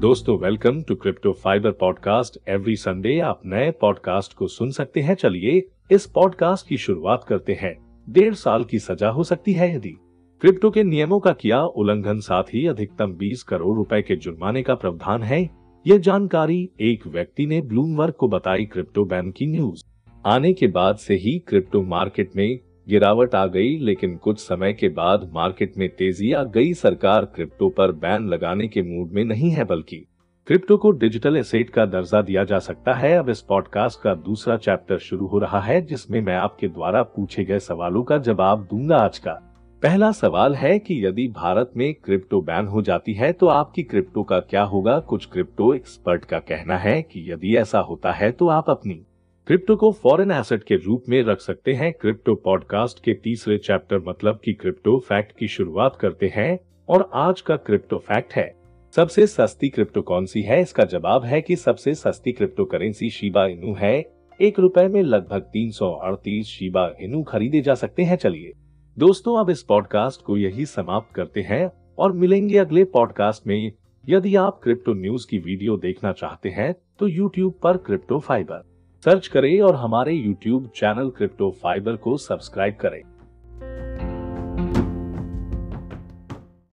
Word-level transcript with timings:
दोस्तों 0.00 0.38
welcome 0.38 0.82
to 0.82 0.94
Crypto 0.94 1.32
Fiber 1.32 1.70
podcast 1.70 2.48
every 2.48 2.76
Sunday 2.76 3.18
आप 3.18 3.40
नए 3.46 3.70
पॉडकास्ट 3.70 4.34
को 4.34 4.46
सुन 4.46 4.70
सकते 4.70 5.00
हैं। 5.00 5.14
चलिए 5.14 5.62
इस 5.90 6.06
पॉडकास्ट 6.06 6.68
की 6.68 6.76
शुरुआत 6.76 7.24
करते 7.24 7.52
हैं। 7.52 8.04
डेढ़ 8.08 8.34
साल 8.34 8.64
की 8.64 8.78
सजा 8.78 9.08
हो 9.08 9.24
सकती 9.24 9.52
है 9.52 9.76
यदि। 9.76 9.88
क्रिप्टो 10.40 10.70
के 10.70 10.82
नियमों 10.82 11.20
का 11.20 11.32
किया 11.32 11.64
उल्लंघन 11.64 12.18
साथ 12.18 12.42
ही 12.42 12.66
अधिकतम 12.66 13.12
20 13.12 13.42
करोड़ 13.42 13.76
रुपए 13.76 14.02
के 14.02 14.16
जुर्माने 14.16 14.62
का 14.62 14.74
प्रावधान 14.74 15.22
है। 15.22 15.50
यह 15.86 15.98
जानकारी 15.98 16.70
एक 16.80 17.06
व्यक्ति 17.06 17.46
ने 17.46 17.60
ब्लूमवर्ग 17.60 18.14
को 18.14 18.28
बताई 18.28 18.64
क्रिप्टो 18.64 19.04
बैन 19.04 19.30
की 19.30 19.46
न्यूज़ 19.46 19.84
आने 20.26 20.52
के 20.52 20.66
बाद 20.66 20.96
से 20.96 21.14
ही 21.14 21.38
क्रिप्टो 21.38 21.82
मार्केट 21.82 22.30
में 22.36 22.58
गिरावट 22.86 23.34
आ 23.34 23.46
गई, 23.46 23.78
लेकिन 23.78 24.16
कुछ 24.16 24.38
समय 24.38 24.72
के 24.72 24.88
बाद 24.88 25.30
मार्केट 25.34 25.72
में 25.78 25.88
तेज़ी 25.88 26.32
आ 26.32 26.42
गई। 26.44 26.72
सरकार 26.74 27.24
क्रिप्टो 27.24 27.68
पर 27.68 27.92
बैन 27.92 28.28
लगाने 28.28 28.68
के 28.68 28.82
मूड 28.82 29.10
में 29.12 29.24
नहीं 29.24 29.50
है 29.50 29.64
बल्कि 29.64 30.06
क्रिप्टो 30.48 30.76
को 30.76 30.90
डिजिटल 30.90 31.36
एसेट 31.36 31.70
का 31.70 31.84
दर्जा 31.86 32.22
दिया 32.22 32.44
जा 32.44 32.58
सकता 32.58 32.92
है। 32.92 33.12
अब 33.14 33.28
इस 33.28 33.40
पॉडकास्ट 33.40 34.00
का 34.02 34.14
दूसरा 34.14 34.56
चैप्टर 34.56 34.98
शुरू 34.98 35.26
हो 35.26 35.38
रहा 35.38 35.60
है, 35.60 35.80
जिसमें 35.82 36.20
मैं 36.20 36.36
आपके 36.36 36.68
द्वारा 36.68 37.02
पूछे 37.02 37.44
गए 37.44 37.58
सवालों 37.58 38.02
का 38.02 38.18
जवाब 38.18 38.66
दूँगा 38.70 38.96
आज 38.96 39.18
का। 39.18 39.32
पहला 39.82 40.10
सवाल 40.12 40.54
है 40.54 40.78
कि 40.78 41.04
यदि 41.06 41.26
भारत 41.28 41.70
में 41.76 41.92
क्रिप्टो 41.94 42.40
बैन 42.40 42.66
हो 42.66 42.82
जाती 42.82 43.12
है 43.14 43.32
तो 43.32 43.46
आपकी 43.46 43.82
क्रिप्टो 43.82 44.22
का 44.22 44.40
क्या 44.40 44.62
होगा? 44.62 44.98
कुछ 45.00 45.26
क्रिप्टो 45.26 45.72
एक्सपर्ट 45.74 46.24
का 46.24 46.38
कहना 46.38 46.76
है 46.76 47.00
कि 47.02 47.30
यदि 47.32 47.56
ऐसा 47.56 47.78
होता 47.80 48.12
है 48.12 48.30
तो 48.32 48.48
आप 48.48 48.70
अपनी 48.70 49.00
क्रिप्टो 49.46 49.76
को 49.76 49.92
फॉरेन 49.92 50.30
एसेट 50.30 50.64
के 50.64 50.74
रूप 50.74 51.04
में 51.08 51.22
रख 51.22 51.40
सकते 51.40 51.72
हैं। 51.72 51.92
क्रिप्टो 51.92 52.34
पॉडकास्ट 52.34 53.04
के 53.04 53.14
तीसरे 53.14 53.58
चैप्टर 53.58 53.98
मतलब 54.08 54.40
की 54.44 54.52
क्रिप्टो 54.52 54.98
फैक्ट 54.98 55.36
की 55.38 55.48
शुरुआत 55.48 55.96
करते 55.96 56.32
हैं 56.34 56.60
और 56.88 57.10
आज 57.14 57.40
का 57.40 57.56
क्रिप्टो 57.56 57.98
फैक्ट 57.98 58.32
है। 58.32 58.54
सबसे 58.96 59.26
सस्ती 59.26 59.68
क्रिप्टो 59.68 60.02
कौन 60.02 60.26
सी 60.26 60.42
है? 60.42 60.60
इसका 60.60 60.84
जवाब 60.84 61.24
है 61.24 61.40
कि 61.42 61.56
सबसे 61.56 61.94
सस्ती 61.94 62.32
क्रिप्टो 62.32 62.64
करेंसी 62.64 63.10
शिबा 63.10 63.46
इनू 63.46 63.74
है। 63.74 64.12
एक 64.40 64.58
रुपए 64.58 64.86
में 64.88 65.02
लगभग 65.02 65.40
तीन 65.40 65.70
सौ 65.70 65.90
अड़तीस 65.92 66.46
शिबा 66.46 66.90
इनू 67.00 67.22
खरीदे 67.22 67.60
जा 67.60 67.74
सकते 67.74 68.02
हैं। 68.02 68.16
चलिए, 68.16 68.52
दोस्तों, 68.98 69.38
अब 69.40 69.50
इस 69.50 69.62
पॉडकास्ट 69.62 70.22
को 70.22 70.36
यही 70.36 70.66
समाप्त 70.66 71.14
करते 71.14 71.40
हैं 71.40 71.70
और 71.98 72.12
मिलेंगे 72.12 72.58
अगले 72.58 72.84
पॉडकास्ट 72.84 73.46
में। 73.46 73.72
यदि 74.08 74.36
आप 74.36 74.60
क्रिप्टो 74.62 74.94
न्यूज़ 74.94 75.26
की 75.30 75.38
वीडियो 75.38 75.76
देखना 75.76 76.12
चाहते 76.12 76.48
हैं 76.48 76.74
तो 76.98 77.08
यूट्यूब 77.08 77.54
पर 77.62 77.76
क्रिप्टो 77.76 78.18
फाइबर। 78.18 78.69
सर्च 79.04 79.26
करें 79.26 79.60
और 79.60 79.74
हमारे 79.74 80.12
YouTube 80.14 80.66
चैनल 80.76 81.10
क्रिप्टो 81.10 81.50
फाइबर 81.62 81.96
को 81.96 82.16
सब्सक्राइब 82.16 82.76
करें। 82.80 83.02